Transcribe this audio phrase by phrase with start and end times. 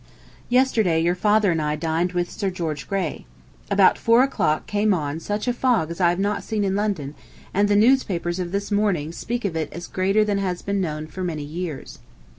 [0.49, 3.27] Yesterday your father and I dined with Sir George Grey....
[3.69, 7.13] About four o'clock came on such a fog as I have not seen in London,
[7.53, 11.05] and the newspapers of this morning speak of it as greater than has been known
[11.05, 11.99] for many years.